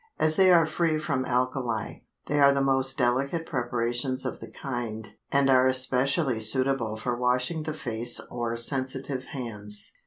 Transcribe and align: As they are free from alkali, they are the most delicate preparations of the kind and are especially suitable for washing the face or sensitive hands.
As 0.17 0.35
they 0.35 0.49
are 0.51 0.65
free 0.65 0.97
from 0.97 1.25
alkali, 1.25 1.97
they 2.25 2.39
are 2.39 2.51
the 2.51 2.59
most 2.59 2.97
delicate 2.97 3.45
preparations 3.45 4.25
of 4.25 4.39
the 4.39 4.49
kind 4.51 5.13
and 5.31 5.47
are 5.47 5.67
especially 5.67 6.39
suitable 6.39 6.97
for 6.97 7.15
washing 7.15 7.61
the 7.61 7.73
face 7.75 8.19
or 8.31 8.57
sensitive 8.57 9.25
hands. 9.25 9.91